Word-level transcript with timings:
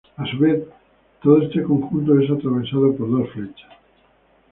A 0.17 0.25
su 0.31 0.39
vez, 0.39 0.63
todo 1.21 1.43
este 1.43 1.61
conjunto 1.61 2.17
es 2.19 2.31
atravesado 2.31 2.95
por 2.95 3.07
dos 3.07 3.29
flechas. 3.33 3.69